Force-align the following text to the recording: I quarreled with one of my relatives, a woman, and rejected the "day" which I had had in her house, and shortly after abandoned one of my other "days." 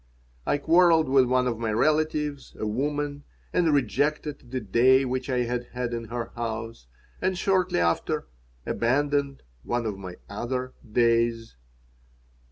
I 0.47 0.57
quarreled 0.57 1.07
with 1.07 1.25
one 1.25 1.45
of 1.45 1.59
my 1.59 1.71
relatives, 1.71 2.55
a 2.57 2.65
woman, 2.65 3.23
and 3.53 3.71
rejected 3.71 4.49
the 4.49 4.59
"day" 4.59 5.05
which 5.05 5.29
I 5.29 5.41
had 5.43 5.65
had 5.73 5.93
in 5.93 6.05
her 6.05 6.31
house, 6.35 6.87
and 7.21 7.37
shortly 7.37 7.79
after 7.79 8.25
abandoned 8.65 9.43
one 9.61 9.85
of 9.85 9.99
my 9.99 10.15
other 10.27 10.73
"days." 10.91 11.55